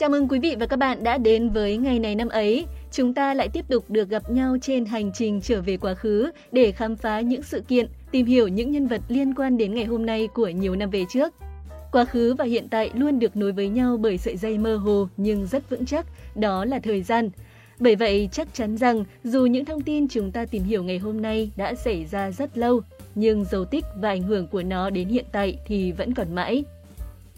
[0.00, 2.66] Chào mừng quý vị và các bạn đã đến với ngày này năm ấy.
[2.90, 6.30] Chúng ta lại tiếp tục được gặp nhau trên hành trình trở về quá khứ
[6.52, 9.84] để khám phá những sự kiện, tìm hiểu những nhân vật liên quan đến ngày
[9.84, 11.34] hôm nay của nhiều năm về trước.
[11.92, 15.08] Quá khứ và hiện tại luôn được nối với nhau bởi sợi dây mơ hồ
[15.16, 17.30] nhưng rất vững chắc, đó là thời gian.
[17.78, 21.22] Bởi vậy, chắc chắn rằng dù những thông tin chúng ta tìm hiểu ngày hôm
[21.22, 22.80] nay đã xảy ra rất lâu,
[23.14, 26.64] nhưng dấu tích và ảnh hưởng của nó đến hiện tại thì vẫn còn mãi.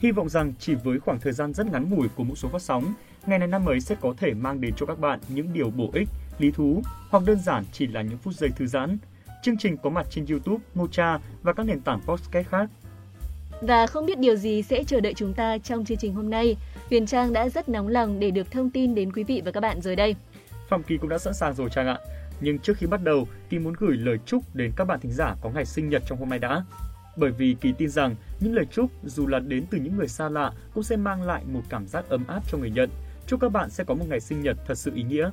[0.03, 2.63] Hy vọng rằng chỉ với khoảng thời gian rất ngắn ngủi của một số phát
[2.63, 2.95] sóng,
[3.27, 5.91] ngày này năm mới sẽ có thể mang đến cho các bạn những điều bổ
[5.93, 8.99] ích, lý thú hoặc đơn giản chỉ là những phút giây thư giãn.
[9.43, 12.71] Chương trình có mặt trên YouTube, Mocha và các nền tảng podcast khác.
[13.61, 16.57] Và không biết điều gì sẽ chờ đợi chúng ta trong chương trình hôm nay.
[16.91, 19.61] Huyền Trang đã rất nóng lòng để được thông tin đến quý vị và các
[19.61, 20.17] bạn rồi đây.
[20.69, 21.99] Phạm Kỳ cũng đã sẵn sàng rồi Trang ạ.
[22.41, 25.35] Nhưng trước khi bắt đầu, Kỳ muốn gửi lời chúc đến các bạn thính giả
[25.43, 26.65] có ngày sinh nhật trong hôm nay đã.
[27.17, 30.29] Bởi vì Kỳ tin rằng những lời chúc dù là đến từ những người xa
[30.29, 32.91] lạ cũng sẽ mang lại một cảm giác ấm áp cho người nhận.
[33.27, 35.31] Chúc các bạn sẽ có một ngày sinh nhật thật sự ý nghĩa.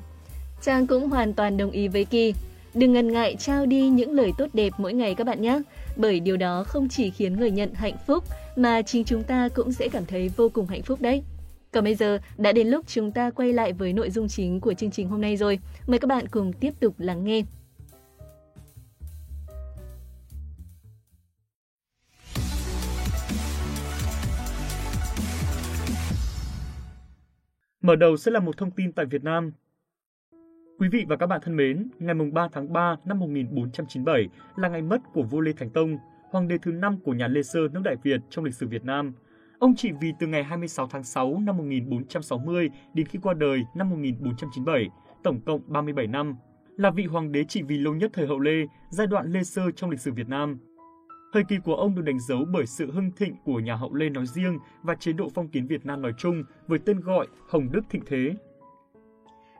[0.61, 2.33] Trang cũng hoàn toàn đồng ý với Kỳ.
[2.73, 5.61] Đừng ngần ngại trao đi những lời tốt đẹp mỗi ngày các bạn nhé,
[5.95, 8.23] bởi điều đó không chỉ khiến người nhận hạnh phúc
[8.55, 11.23] mà chính chúng ta cũng sẽ cảm thấy vô cùng hạnh phúc đấy.
[11.71, 14.73] Còn bây giờ đã đến lúc chúng ta quay lại với nội dung chính của
[14.73, 15.59] chương trình hôm nay rồi.
[15.87, 17.41] Mời các bạn cùng tiếp tục lắng nghe.
[27.89, 29.51] Mở đầu sẽ là một thông tin tại Việt Nam.
[30.79, 34.81] Quý vị và các bạn thân mến, ngày 3 tháng 3 năm 1497 là ngày
[34.81, 35.97] mất của vua Lê Thánh Tông,
[36.31, 38.85] hoàng đế thứ năm của nhà Lê Sơ nước Đại Việt trong lịch sử Việt
[38.85, 39.13] Nam.
[39.59, 43.89] Ông trị vì từ ngày 26 tháng 6 năm 1460 đến khi qua đời năm
[43.89, 44.89] 1497,
[45.23, 46.35] tổng cộng 37 năm,
[46.77, 49.71] là vị hoàng đế trị vì lâu nhất thời hậu Lê, giai đoạn Lê Sơ
[49.71, 50.59] trong lịch sử Việt Nam.
[51.33, 54.09] Thời kỳ của ông được đánh dấu bởi sự hưng thịnh của nhà hậu Lê
[54.09, 57.69] nói riêng và chế độ phong kiến Việt Nam nói chung với tên gọi Hồng
[57.71, 58.35] Đức Thịnh Thế.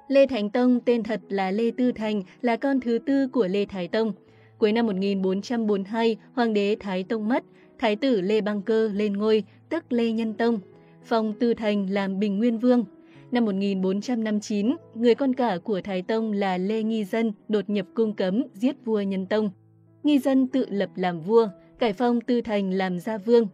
[0.08, 3.66] Lê Thánh Tông tên thật là Lê Tư Thành, là con thứ tư của Lê
[3.66, 4.14] Thái Tông.
[4.58, 7.44] Cuối năm 1442, hoàng đế Thái Tông mất,
[7.80, 10.60] thái tử Lê Băng Cơ lên ngôi, tức Lê Nhân Tông.
[11.04, 12.86] Phong Tư Thành làm Bình Nguyên Vương.
[13.32, 18.14] Năm 1459, người con cả của Thái Tông là Lê Nghi Dân đột nhập cung
[18.16, 19.50] cấm giết vua Nhân Tông.
[20.04, 21.50] Nghi Dân tự lập làm vua,
[21.80, 23.48] cải phong Tư Thành làm gia vương.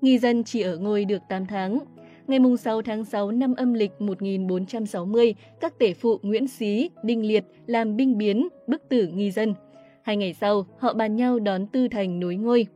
[0.00, 1.78] Nghi Dân chỉ ở ngôi được 8 tháng.
[2.26, 7.44] Ngày 6 tháng 6 năm âm lịch 1460, các tể phụ Nguyễn Xí, Đinh Liệt
[7.66, 9.54] làm binh biến, bức tử Nghi Dân.
[10.02, 12.66] Hai ngày sau, họ bàn nhau đón Tư Thành nối ngôi.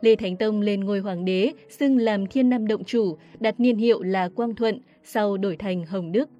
[0.00, 3.76] Lê Thánh Tông lên ngôi hoàng đế, xưng làm thiên nam động chủ, đặt niên
[3.76, 6.30] hiệu là Quang Thuận, sau đổi thành Hồng Đức.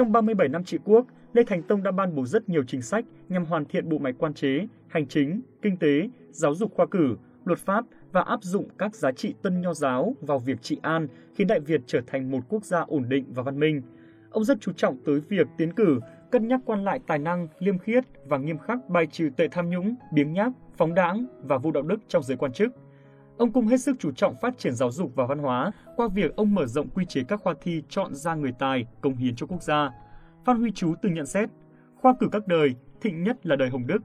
[0.00, 3.04] Trong 37 năm trị quốc, Lê thành Tông đã ban bố rất nhiều chính sách
[3.28, 7.16] nhằm hoàn thiện bộ máy quan chế, hành chính, kinh tế, giáo dục khoa cử,
[7.44, 11.08] luật pháp và áp dụng các giá trị tân nho giáo vào việc trị an,
[11.34, 13.82] khiến Đại Việt trở thành một quốc gia ổn định và văn minh.
[14.30, 16.00] Ông rất chú trọng tới việc tiến cử,
[16.30, 19.70] cân nhắc quan lại tài năng, liêm khiết và nghiêm khắc bài trừ tệ tham
[19.70, 22.72] nhũng, biếng nhác, phóng đãng và vô đạo đức trong giới quan chức.
[23.40, 26.36] Ông cũng hết sức chú trọng phát triển giáo dục và văn hóa qua việc
[26.36, 29.46] ông mở rộng quy chế các khoa thi chọn ra người tài, công hiến cho
[29.46, 29.90] quốc gia.
[30.44, 31.50] Phan Huy Chú từng nhận xét,
[31.94, 34.02] khoa cử các đời, thịnh nhất là đời Hồng Đức.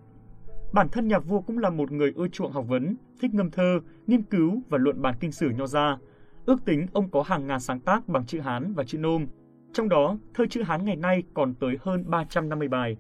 [0.74, 3.80] Bản thân nhà vua cũng là một người ưa chuộng học vấn, thích ngâm thơ,
[4.08, 5.98] nghiên cứu và luận bàn kinh sử nho gia.
[6.46, 9.26] Ước tính ông có hàng ngàn sáng tác bằng chữ Hán và chữ Nôm.
[9.74, 12.98] Trong đó, thơ chữ Hán ngày nay còn tới hơn 350 bài.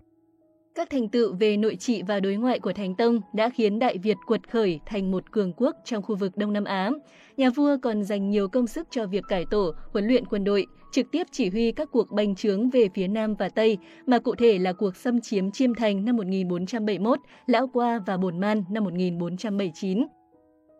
[0.75, 3.97] Các thành tựu về nội trị và đối ngoại của Thánh Tông đã khiến Đại
[3.97, 6.91] Việt quật khởi thành một cường quốc trong khu vực Đông Nam Á.
[7.37, 10.65] Nhà vua còn dành nhiều công sức cho việc cải tổ, huấn luyện quân đội,
[10.91, 14.35] trực tiếp chỉ huy các cuộc bành trướng về phía Nam và Tây, mà cụ
[14.35, 18.83] thể là cuộc xâm chiếm Chiêm Thành năm 1471, Lão Qua và Bồn Man năm
[18.83, 20.05] 1479.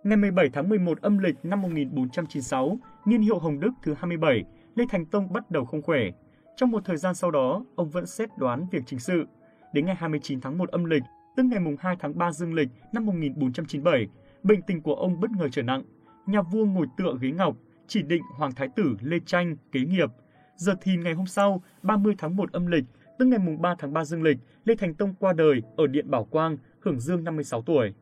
[0.04, 4.44] Ngày 17 tháng 11 âm lịch năm 1496, niên hiệu Hồng Đức thứ 27,
[4.76, 6.02] Lê Thành Tông bắt đầu không khỏe.
[6.56, 9.26] Trong một thời gian sau đó, ông vẫn xét đoán việc chính sự.
[9.75, 11.03] Đến ngày 29 tháng 1 âm lịch,
[11.36, 14.08] tức ngày mùng 2 tháng 3 dương lịch năm 1497,
[14.44, 15.84] bệnh tình của ông bất ngờ trở nặng.
[16.25, 17.58] Nhà vua ngồi tựa ghế ngọc,
[17.88, 20.09] chỉ định Hoàng Thái tử Lê Tranh kế nghiệp.
[20.55, 22.84] Giờ thì ngày hôm sau, 30 tháng 1 âm lịch,
[23.20, 26.11] tức ngày mùng 3 tháng 3 dương lịch, Lê Thành Tông qua đời ở Điện
[26.11, 27.94] Bảo Quang, hưởng dương 56 tuổi.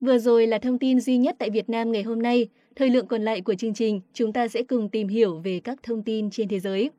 [0.00, 2.48] Vừa rồi là thông tin duy nhất tại Việt Nam ngày hôm nay.
[2.78, 5.78] Thời lượng còn lại của chương trình, chúng ta sẽ cùng tìm hiểu về các
[5.82, 6.90] thông tin trên thế giới.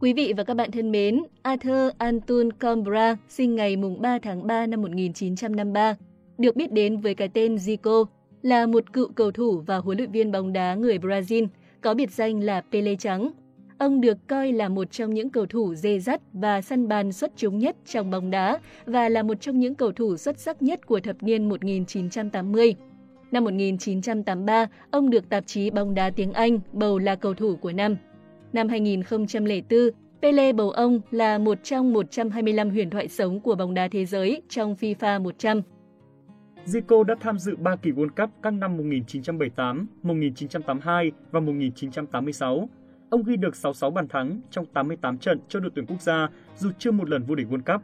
[0.00, 4.66] Quý vị và các bạn thân mến, Arthur Anton Coimbra sinh ngày 3 tháng 3
[4.66, 5.96] năm 1953,
[6.38, 8.04] được biết đến với cái tên Zico,
[8.42, 11.46] là một cựu cầu thủ và huấn luyện viên bóng đá người Brazil,
[11.80, 13.30] có biệt danh là Pele Trắng
[13.80, 17.32] ông được coi là một trong những cầu thủ dê dắt và săn bàn xuất
[17.36, 20.86] chúng nhất trong bóng đá và là một trong những cầu thủ xuất sắc nhất
[20.86, 22.74] của thập niên 1980.
[23.32, 27.72] Năm 1983, ông được tạp chí bóng đá tiếng Anh bầu là cầu thủ của
[27.72, 27.96] năm.
[28.52, 29.78] Năm 2004,
[30.22, 34.42] Pele bầu ông là một trong 125 huyền thoại sống của bóng đá thế giới
[34.48, 35.62] trong FIFA 100.
[36.66, 42.68] Zico đã tham dự 3 kỳ World Cup các năm 1978, 1982 và 1986.
[43.10, 46.70] Ông ghi được 66 bàn thắng trong 88 trận cho đội tuyển quốc gia dù
[46.78, 47.82] chưa một lần vô địch World Cup.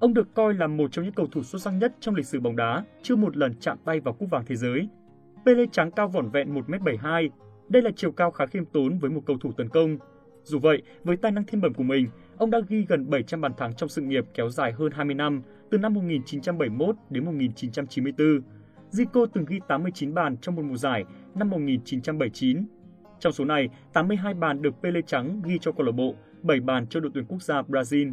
[0.00, 2.40] Ông được coi là một trong những cầu thủ xuất sắc nhất trong lịch sử
[2.40, 4.88] bóng đá, chưa một lần chạm tay vào cúp vàng thế giới.
[5.46, 7.28] Pele trắng cao vỏn vẹn 1m72.
[7.68, 9.98] Đây là chiều cao khá khiêm tốn với một cầu thủ tấn công.
[10.42, 12.06] Dù vậy, với tài năng thiên bẩm của mình,
[12.36, 15.42] ông đã ghi gần 700 bàn thắng trong sự nghiệp kéo dài hơn 20 năm,
[15.70, 18.40] từ năm 1971 đến 1994.
[18.92, 22.64] Zico từng ghi 89 bàn trong một mùa giải năm 1979.
[23.20, 26.86] Trong số này, 82 bàn được Pele trắng ghi cho câu lạc bộ, 7 bàn
[26.90, 28.12] cho đội tuyển quốc gia Brazil.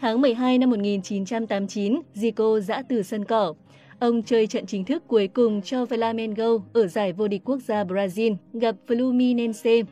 [0.00, 3.54] Tháng 12 năm 1989, Zico dã từ sân cỏ.
[3.98, 7.84] Ông chơi trận chính thức cuối cùng cho Flamengo ở giải vô địch quốc gia
[7.84, 9.84] Brazil gặp Fluminense.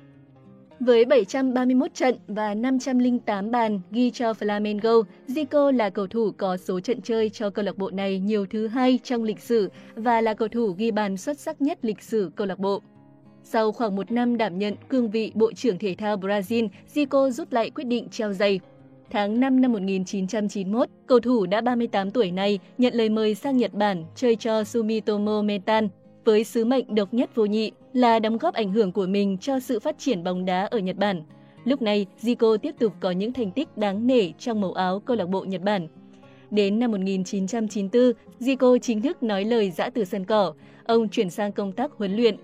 [0.80, 6.80] Với 731 trận và 508 bàn ghi cho Flamengo, Zico là cầu thủ có số
[6.80, 10.34] trận chơi cho câu lạc bộ này nhiều thứ hai trong lịch sử và là
[10.34, 12.82] cầu thủ ghi bàn xuất sắc nhất lịch sử câu lạc bộ.
[13.44, 17.52] Sau khoảng một năm đảm nhận cương vị Bộ trưởng Thể thao Brazil, Zico rút
[17.52, 18.60] lại quyết định treo giày
[19.10, 23.74] Tháng 5 năm 1991, cầu thủ đã 38 tuổi này nhận lời mời sang Nhật
[23.74, 25.84] Bản chơi cho Sumitomo Metal
[26.24, 29.60] với sứ mệnh độc nhất vô nhị là đóng góp ảnh hưởng của mình cho
[29.60, 31.22] sự phát triển bóng đá ở Nhật Bản.
[31.64, 35.16] Lúc này, Zico tiếp tục có những thành tích đáng nể trong màu áo câu
[35.16, 35.88] lạc bộ Nhật Bản.
[36.50, 40.54] Đến năm 1994, Zico chính thức nói lời giã từ sân cỏ.
[40.84, 42.36] Ông chuyển sang công tác huấn luyện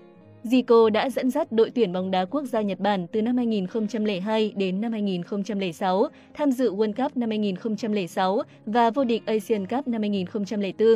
[0.47, 4.53] Zico đã dẫn dắt đội tuyển bóng đá quốc gia Nhật Bản từ năm 2002
[4.55, 10.01] đến năm 2006, tham dự World Cup năm 2006 và vô địch Asian Cup năm
[10.01, 10.87] 2004.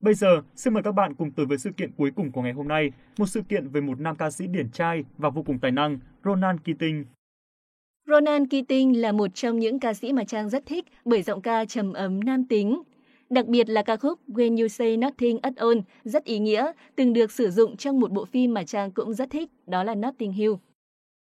[0.00, 2.52] Bây giờ, xin mời các bạn cùng tới với sự kiện cuối cùng của ngày
[2.52, 5.58] hôm nay, một sự kiện về một nam ca sĩ điển trai và vô cùng
[5.58, 7.04] tài năng, Ronan Keating.
[8.06, 11.64] Ronan Keating là một trong những ca sĩ mà Trang rất thích bởi giọng ca
[11.64, 12.82] trầm ấm nam tính,
[13.34, 17.12] Đặc biệt là ca khúc When You Say Nothing at All rất ý nghĩa, từng
[17.12, 20.32] được sử dụng trong một bộ phim mà Trang cũng rất thích, đó là Notting
[20.32, 20.52] Hill.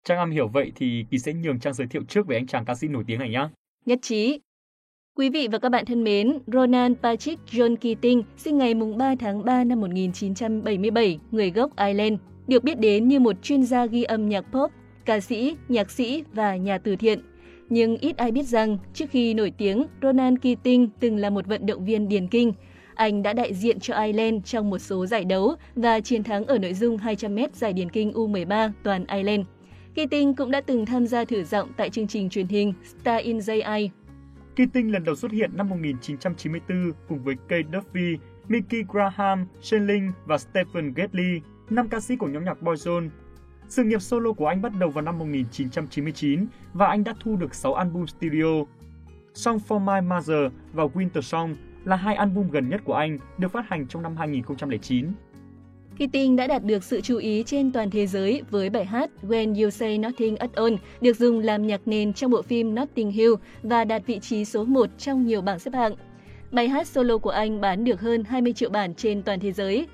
[0.03, 2.65] Trang am hiểu vậy thì Kỳ sẽ nhường Trang giới thiệu trước về anh chàng
[2.65, 3.48] ca sĩ nổi tiếng này nhé.
[3.86, 4.39] Nhất trí.
[5.15, 9.45] Quý vị và các bạn thân mến, Ronan Patrick John Keating sinh ngày 3 tháng
[9.45, 14.30] 3 năm 1977, người gốc Ireland, được biết đến như một chuyên gia ghi âm
[14.30, 14.71] nhạc pop,
[15.06, 17.19] ca sĩ, nhạc sĩ và nhà từ thiện
[17.72, 21.66] nhưng ít ai biết rằng, trước khi nổi tiếng, Ronan Keating từng là một vận
[21.66, 22.54] động viên điền kinh.
[22.96, 26.58] Anh đã đại diện cho Ireland trong một số giải đấu và chiến thắng ở
[26.58, 29.42] nội dung 200m giải điền kinh U13 toàn Ireland.
[29.96, 33.38] Keating cũng đã từng tham gia thử giọng tại chương trình truyền hình Star in
[33.38, 33.90] JI.
[34.56, 40.16] Keating lần đầu xuất hiện năm 1994 cùng với Kate Duffy, Mickey Graham, Shane Link
[40.26, 43.10] và Stephen Gately, năm ca sĩ của nhóm nhạc Boyzone
[43.72, 47.56] sự nghiệp solo của anh bắt đầu vào năm 1999 và anh đã thu được
[47.56, 48.66] 6 album studio.
[49.34, 53.52] Song for My Mother và Winter Song là hai album gần nhất của anh, được
[53.52, 55.08] phát hành trong năm 2009.
[55.98, 59.63] Keating đã đạt được sự chú ý trên toàn thế giới với bài hát When
[59.63, 63.34] You Say Nothing at All được dùng làm nhạc nền trong bộ phim Notting Hill
[63.63, 65.96] và đạt vị trí số 1 trong nhiều bảng xếp hạng.
[66.51, 69.88] Bài hát solo của anh bán được hơn 20 triệu bản trên toàn thế giới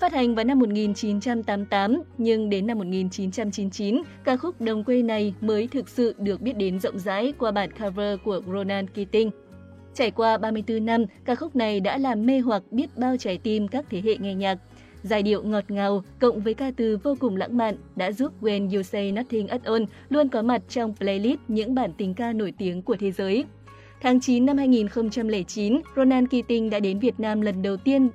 [0.00, 5.66] Phát hành vào năm 1988, nhưng đến năm 1999, ca khúc đồng quê này mới
[5.66, 9.30] thực sự được biết đến rộng rãi qua bản cover của Ronan Keating.
[9.94, 13.68] Trải qua 34 năm, ca khúc này đã làm mê hoặc biết bao trái tim
[13.68, 14.58] các thế hệ nghe nhạc.
[15.02, 18.76] Giai điệu ngọt ngào cộng với ca từ vô cùng lãng mạn đã giúp When
[18.76, 22.52] You Say Nothing at All luôn có mặt trong playlist những bản tình ca nổi
[22.58, 23.44] tiếng của thế giới.
[24.00, 28.08] Tháng 9 năm 2009, Ronan Keating đã đến Việt Nam lần đầu tiên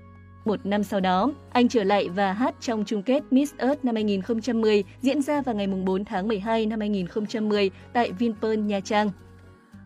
[0.48, 3.96] một năm sau đó, anh trở lại và hát trong chung kết Miss Earth năm
[3.96, 9.12] 2010 diễn ra vào ngày 4 tháng 12 năm 2010 tại Vinpearl, Nha Trang.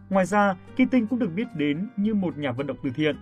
[0.10, 3.16] Ngoài ra, Keating cũng được biết đến như một nhà vận động từ thiện.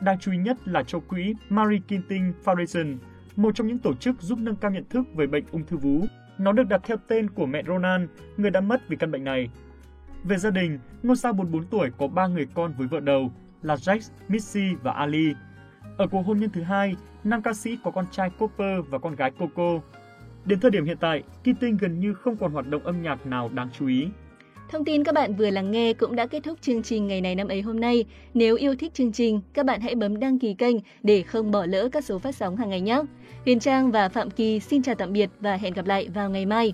[0.00, 2.96] Đáng chú ý nhất là cho quỹ Marie Keating Foundation,
[3.36, 6.00] một trong những tổ chức giúp nâng cao nhận thức về bệnh ung thư vú.
[6.38, 9.48] Nó được đặt theo tên của mẹ Ronan, người đã mất vì căn bệnh này.
[10.24, 13.32] Về gia đình, ngôi sao 44 tuổi có 3 người con với vợ đầu
[13.62, 15.34] là Jax, Missy và Ali.
[15.96, 19.16] Ở cuộc hôn nhân thứ hai, nam ca sĩ có con trai Cooper và con
[19.16, 19.80] gái Coco.
[20.44, 23.50] Đến thời điểm hiện tại, Keating gần như không còn hoạt động âm nhạc nào
[23.54, 24.06] đáng chú ý.
[24.70, 27.34] Thông tin các bạn vừa lắng nghe cũng đã kết thúc chương trình ngày này
[27.34, 28.04] năm ấy hôm nay.
[28.34, 31.66] Nếu yêu thích chương trình, các bạn hãy bấm đăng ký kênh để không bỏ
[31.66, 33.02] lỡ các số phát sóng hàng ngày nhé.
[33.44, 36.46] Huyền Trang và Phạm Kỳ xin chào tạm biệt và hẹn gặp lại vào ngày
[36.46, 36.72] mai.